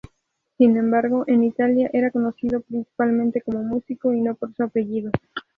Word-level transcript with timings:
Sin 0.57 0.77
embargo, 0.77 1.25
en 1.27 1.43
Italia 1.43 1.91
era 1.93 2.09
conocido 2.09 2.61
principalmente 2.61 3.43
como 3.43 3.61
músico 3.61 4.11
y 4.15 4.19
no 4.21 4.33
por 4.33 4.51
su 4.55 4.63
apellido. 4.63 5.11